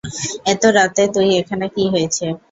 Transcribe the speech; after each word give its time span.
এতো 0.51 0.67
রাতে 0.77 1.03
তুই 1.13 1.27
এখানে 1.41 1.65
কি 1.75 1.83
হয়েছে? 1.93 2.25